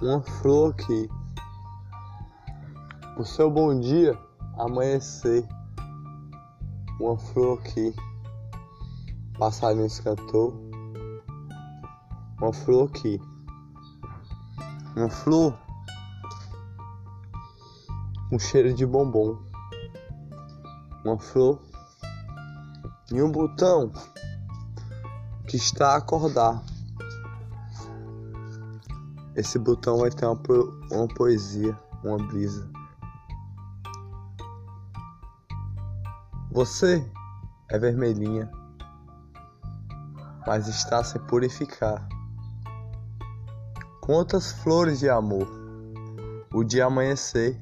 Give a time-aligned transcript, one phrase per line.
[0.00, 1.10] uma flor aqui.
[3.18, 4.18] O seu bom dia
[4.58, 5.46] amanhecer.
[6.98, 7.94] Uma flor aqui.
[9.38, 10.70] Passarinho cantou.
[12.40, 13.20] Uma flor aqui.
[14.96, 15.54] Uma flor.
[18.32, 19.38] Um cheiro de bombom.
[21.04, 21.60] Uma flor.
[23.12, 23.92] E um botão
[25.46, 26.69] que está a acordar.
[29.36, 30.40] Esse botão vai ter uma,
[30.90, 32.68] uma poesia, uma brisa.
[36.50, 37.08] Você
[37.68, 38.50] é vermelhinha,
[40.44, 42.08] mas está se purificar.
[44.00, 45.46] Quantas flores de amor,
[46.52, 47.56] o dia amanhecer,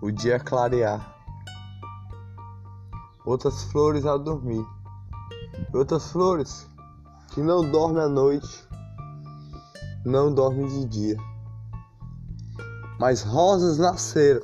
[0.00, 1.12] o dia clarear,
[3.24, 4.64] outras flores a dormir,
[5.74, 6.70] outras flores
[7.32, 8.68] que não dormem à noite
[10.06, 11.16] não dorme de dia.
[13.00, 14.40] Mas rosas nasceram.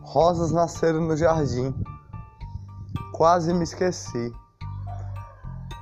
[0.00, 1.74] Rosas nasceram no jardim.
[3.12, 4.32] Quase me esqueci.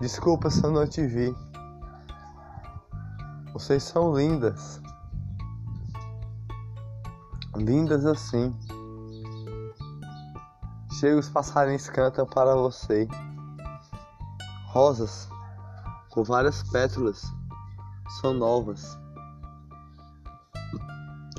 [0.00, 1.36] Desculpa se eu não te vi.
[3.52, 4.80] Vocês são lindas.
[7.56, 8.56] Lindas assim.
[10.98, 13.06] Chega os passarinhos cantam para você.
[14.68, 15.28] Rosas
[16.08, 17.35] com várias pétalas
[18.20, 18.98] são novas.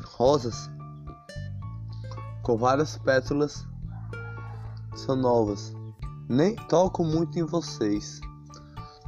[0.05, 0.69] Rosas
[2.43, 3.67] com várias pétalas
[4.95, 5.73] são novas.
[6.29, 8.21] Nem toco muito em vocês.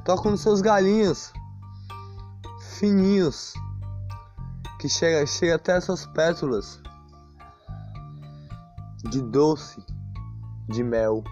[0.03, 1.31] Toco nos seus galinhos
[2.79, 3.53] fininhos
[4.79, 6.81] que chega, chega até essas pétalas
[9.09, 9.83] de doce,
[10.69, 11.23] de mel,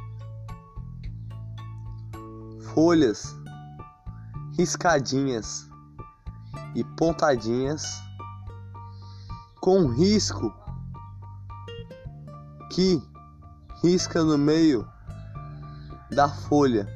[2.73, 3.35] folhas
[4.58, 5.67] riscadinhas
[6.75, 8.02] e pontadinhas
[9.59, 10.53] com risco
[12.71, 13.02] que
[13.83, 14.87] risca no meio
[16.11, 16.87] da folha,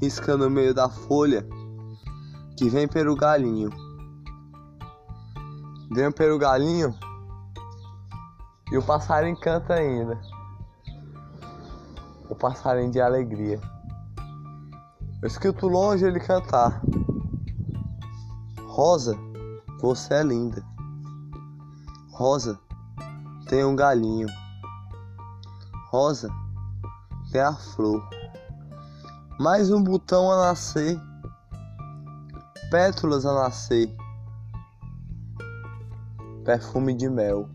[0.00, 1.46] risca no meio da folha
[2.56, 3.70] que vem pelo galinho,
[5.90, 6.94] vem pelo galinho
[8.70, 10.20] e o passarinho canta ainda,
[12.28, 13.60] o passarinho de alegria.
[15.20, 16.80] Eu escuto longe ele cantar.
[18.78, 19.18] Rosa,
[19.80, 20.64] você é linda.
[22.12, 22.60] Rosa,
[23.48, 24.28] tem um galinho.
[25.90, 26.30] Rosa,
[27.32, 28.08] tem a flor.
[29.36, 30.96] Mais um botão a nascer.
[32.70, 33.92] Pétalas a nascer.
[36.44, 37.50] Perfume de mel.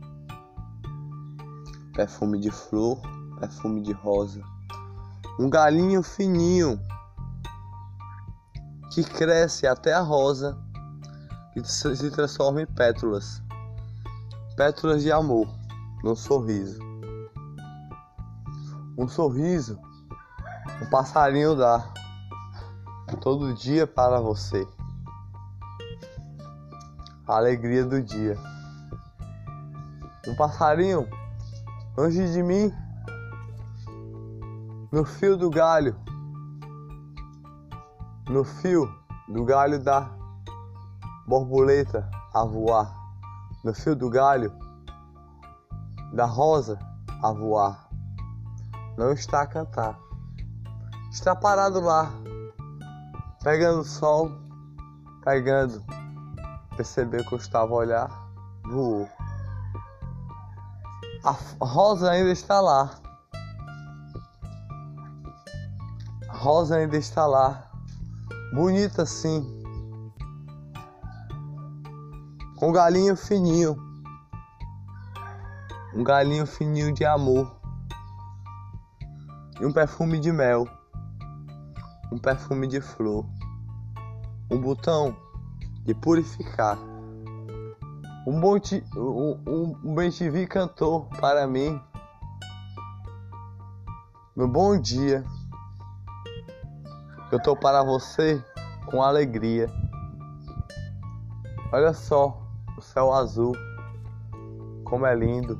[1.93, 2.99] Perfume de flor.
[3.39, 4.43] Perfume de rosa.
[5.39, 6.77] Um galinho fininho
[8.91, 10.61] que cresce até a rosa
[11.55, 13.41] e se transforma em pétalas.
[14.55, 15.47] Pétalas de amor,
[16.03, 16.79] num sorriso.
[18.97, 19.79] Um sorriso,
[20.81, 21.91] um passarinho dá
[23.21, 24.67] todo dia para você.
[27.27, 28.37] A alegria do dia.
[30.27, 31.07] Um passarinho
[31.97, 32.71] longe de mim,
[34.91, 35.95] no fio do galho,
[38.29, 38.87] no fio
[39.27, 40.09] do galho da
[41.27, 42.93] borboleta a voar,
[43.63, 44.51] no fio do galho
[46.13, 46.77] da rosa
[47.21, 47.89] a voar.
[48.97, 49.97] Não está a cantar,
[51.11, 52.11] está parado lá,
[53.43, 54.31] pegando o sol,
[55.23, 55.83] pegando.
[56.75, 58.09] Percebeu que eu estava a olhar,
[58.65, 59.07] voou.
[61.23, 62.99] A rosa ainda está lá.
[66.27, 67.71] A rosa ainda está lá,
[68.53, 69.62] bonita assim,
[72.63, 73.75] um galinho fininho.
[75.93, 77.53] Um galinho fininho de amor.
[79.59, 80.65] E um perfume de mel.
[82.09, 83.25] Um perfume de flor.
[84.49, 85.13] Um botão
[85.83, 86.77] de purificar.
[88.25, 91.81] Um ti, um, um, um bem TV cantou para mim.
[94.33, 95.25] No bom dia.
[97.29, 98.41] Eu tô para você
[98.89, 99.67] com alegria.
[101.69, 102.42] Olha só
[102.83, 103.55] céu azul,
[104.83, 105.59] como é lindo,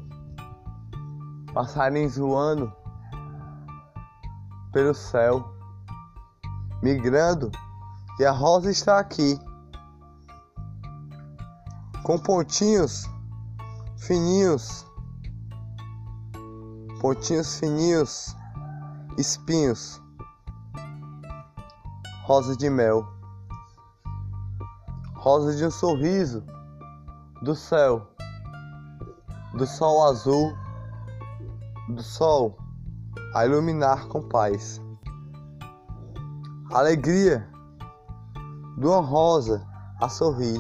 [1.53, 2.71] passarinhos voando
[4.71, 5.43] pelo céu,
[6.81, 7.51] migrando,
[8.19, 9.39] e a rosa está aqui,
[12.03, 13.09] com pontinhos
[13.97, 14.85] fininhos,
[16.99, 18.35] pontinhos fininhos,
[19.17, 20.01] espinhos,
[22.23, 23.07] rosa de mel,
[25.15, 26.43] rosa de um sorriso,
[27.43, 28.07] do céu,
[29.53, 30.57] do sol azul,
[31.89, 32.57] do sol
[33.35, 34.79] a iluminar com paz.
[36.71, 37.45] Alegria
[38.77, 39.61] de uma rosa
[40.01, 40.57] a sorrir,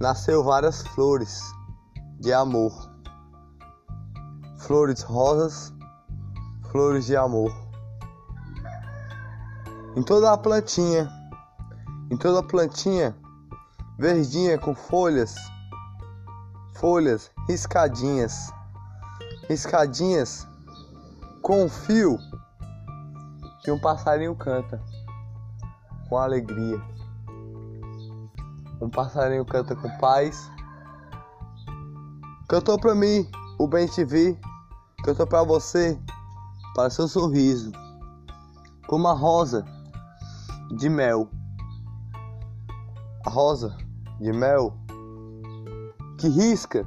[0.00, 1.42] nasceu várias flores
[2.18, 2.72] de amor,
[4.56, 5.70] flores rosas,
[6.70, 7.52] flores de amor.
[9.96, 11.10] Em toda a plantinha,
[12.10, 13.14] em toda a plantinha,
[14.02, 15.36] verdinha com folhas,
[16.74, 18.52] folhas riscadinhas,
[19.48, 20.44] riscadinhas
[21.40, 22.18] com fio
[23.62, 24.82] que um passarinho canta
[26.08, 26.82] com alegria.
[28.80, 30.50] Um passarinho canta com paz.
[32.48, 34.36] Cantou pra mim o bem te vi,
[35.04, 35.96] cantou pra você,
[36.74, 37.70] para seu sorriso,
[38.88, 39.64] como a rosa
[40.76, 41.30] de mel.
[43.24, 43.76] A rosa
[44.22, 44.72] de mel
[46.16, 46.86] que risca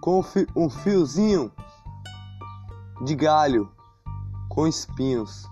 [0.00, 0.24] com
[0.56, 1.52] um fiozinho
[3.04, 3.70] de galho
[4.48, 5.46] com espinhos.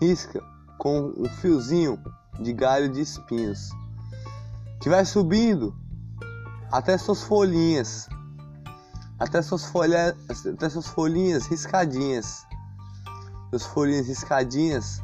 [0.00, 0.42] Risca
[0.78, 2.02] com um fiozinho
[2.40, 3.68] de galho de espinhos
[4.80, 5.76] que vai subindo
[6.72, 8.08] até suas folhinhas,
[9.18, 10.16] até suas folhas,
[10.46, 12.46] até suas folhinhas riscadinhas,
[13.50, 15.02] suas folhinhas riscadinhas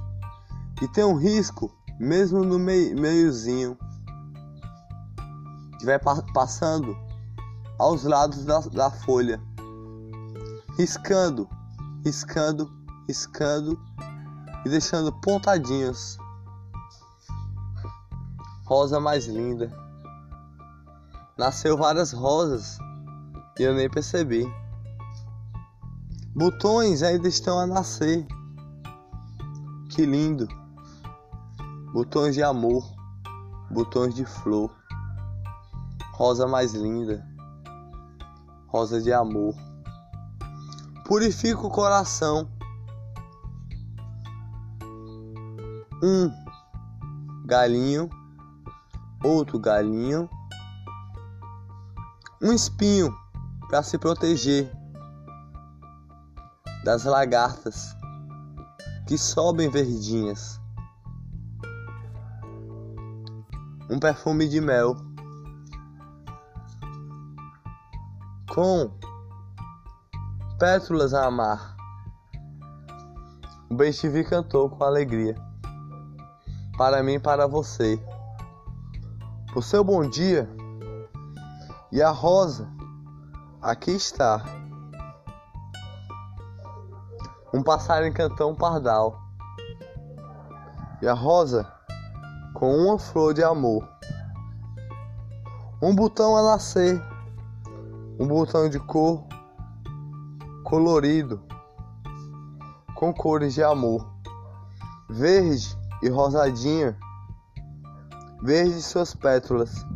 [0.80, 3.76] e tem um risco mesmo no meio, meiozinho
[5.84, 5.98] vai
[6.32, 6.96] passando
[7.78, 9.40] aos lados da, da folha,
[10.76, 11.48] riscando,
[12.04, 12.70] riscando,
[13.06, 13.78] riscando
[14.64, 16.18] e deixando pontadinhos.
[18.66, 19.72] Rosa mais linda.
[21.38, 22.78] Nasceu várias rosas
[23.58, 24.44] e eu nem percebi.
[26.34, 28.26] Botões ainda estão a nascer.
[29.90, 30.46] Que lindo.
[31.92, 32.84] Botões de amor,
[33.70, 34.70] botões de flor.
[36.12, 37.26] Rosa mais linda.
[38.66, 39.54] Rosa de amor.
[41.04, 42.48] Purifica o coração
[46.02, 46.32] um
[47.44, 48.08] galinho,
[49.22, 50.28] outro galinho,
[52.40, 53.12] um espinho
[53.68, 54.70] para se proteger
[56.84, 57.96] das lagartas
[59.06, 60.60] que sobem verdinhas,
[63.98, 64.94] um perfume de mel
[68.54, 68.92] com
[70.56, 71.74] pétalas a amar.
[73.68, 73.90] O Ben
[74.30, 75.34] cantou com alegria
[76.76, 78.00] para mim para você.
[79.52, 80.48] Por seu bom dia.
[81.90, 82.70] E a rosa,
[83.60, 84.44] aqui está.
[87.52, 89.18] Um passarinho cantou um pardal.
[91.02, 91.77] E a rosa
[92.54, 93.88] com uma flor de amor.
[95.80, 97.02] Um botão a nascer.
[98.18, 99.24] Um botão de cor
[100.64, 101.40] colorido
[102.94, 104.06] com cores de amor.
[105.08, 106.96] Verde e rosadinha,
[108.42, 109.86] verde suas pétalas,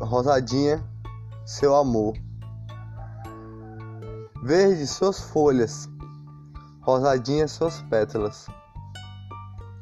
[0.00, 0.82] rosadinha
[1.44, 2.14] seu amor,
[4.42, 5.88] verde suas folhas,
[6.80, 8.48] rosadinha suas pétalas,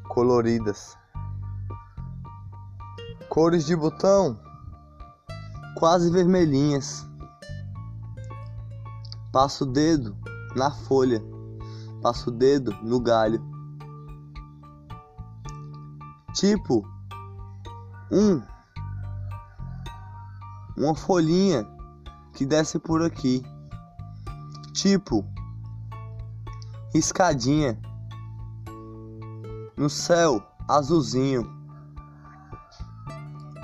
[0.07, 0.97] coloridas,
[3.29, 4.39] cores de botão?
[5.75, 7.05] Quase vermelhinhas.
[9.31, 10.15] Passo o dedo
[10.55, 11.21] na folha,
[12.01, 13.43] passo o dedo no galho.
[16.33, 16.87] Tipo
[18.11, 18.41] um.
[20.77, 21.65] Uma folhinha
[22.33, 23.43] que desce por aqui,
[24.73, 25.25] tipo
[26.93, 27.77] riscadinha
[29.77, 31.49] no céu azulzinho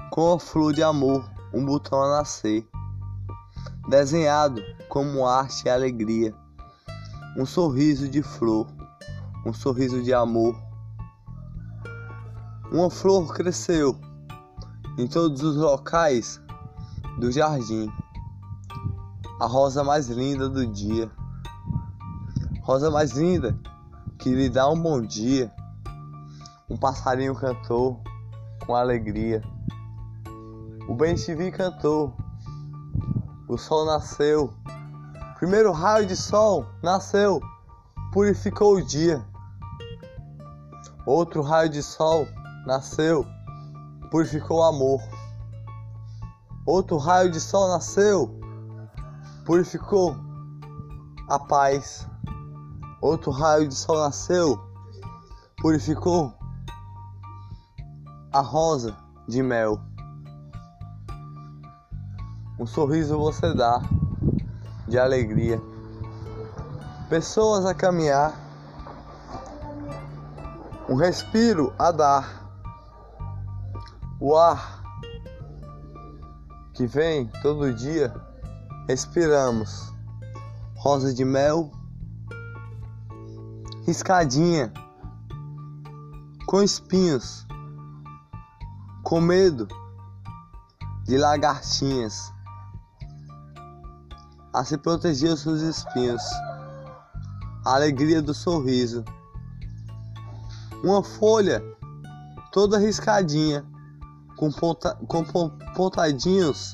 [0.10, 2.68] com a flor de amor, um botão a nascer,
[3.88, 6.36] desenhado como arte e alegria,
[7.38, 8.68] um sorriso de flor,
[9.46, 10.56] um sorriso de amor
[12.72, 14.00] uma flor cresceu
[14.98, 16.42] em todos os locais
[17.20, 17.92] do jardim.
[19.42, 21.12] A rosa mais linda do dia.
[22.62, 23.60] Rosa mais linda
[24.18, 25.52] que lhe dá um bom dia.
[26.72, 28.02] Um passarinho cantou
[28.66, 29.44] com alegria.
[30.88, 32.16] O bem te cantou.
[33.46, 34.54] O sol nasceu.
[35.36, 37.42] Primeiro raio de sol nasceu,
[38.14, 39.22] purificou o dia.
[41.06, 42.26] Outro raio de sol
[42.66, 43.26] nasceu,
[44.10, 45.02] purificou o amor.
[46.66, 48.40] Outro raio de sol nasceu,
[49.46, 50.16] purificou
[51.28, 52.08] a paz.
[53.02, 54.58] Outro raio de sol nasceu,
[55.58, 56.40] purificou
[58.32, 58.96] a rosa
[59.28, 59.78] de mel.
[62.58, 63.82] Um sorriso você dá
[64.88, 65.62] de alegria.
[67.10, 68.34] Pessoas a caminhar,
[70.88, 72.42] um respiro a dar.
[74.18, 74.82] O ar
[76.74, 78.14] que vem todo dia,
[78.88, 79.92] respiramos.
[80.76, 81.70] Rosa de mel,
[83.86, 84.72] riscadinha,
[86.48, 87.46] com espinhos,
[89.12, 89.68] com medo
[91.04, 92.32] de lagartinhas
[94.54, 96.24] a se proteger dos seus espinhos,
[97.66, 99.04] a alegria do sorriso.
[100.82, 101.62] Uma folha
[102.54, 103.66] toda riscadinha,
[104.38, 105.26] com, ponta, com
[105.76, 106.74] pontadinhos,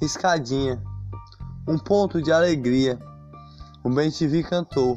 [0.00, 0.80] riscadinha,
[1.66, 3.00] um ponto de alegria.
[3.82, 4.96] O bem-te-vi cantou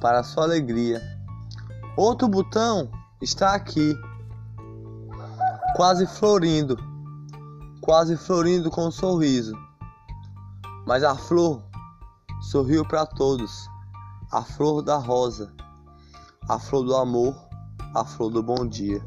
[0.00, 1.02] para sua alegria.
[1.94, 2.90] Outro botão
[3.20, 3.94] está aqui,
[5.76, 6.78] quase florindo,
[7.82, 9.52] quase florindo com um sorriso.
[10.86, 11.62] Mas a flor
[12.50, 13.68] sorriu para todos,
[14.32, 15.52] a flor da rosa,
[16.48, 17.36] a flor do amor,
[17.94, 19.04] a flor do bom dia.